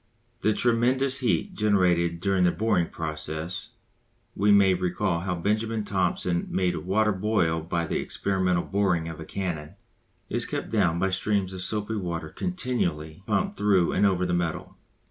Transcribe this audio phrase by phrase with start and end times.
[0.39, 3.73] The tremendous heat generated during the boring processes
[4.35, 9.25] we may recall how Benjamin Thompson made water boil by the experimental boring of a
[9.25, 9.75] cannon
[10.27, 14.75] is kept down by streams of soapy water continually pumped through and over the metal.